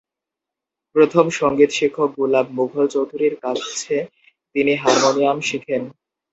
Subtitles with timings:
[0.95, 3.95] প্রথম সংগীত শিক্ষক গুলাব মুঘল চৌধুরীর কাছে
[4.55, 5.83] তিনি হারমোনিয়াম শেখেন।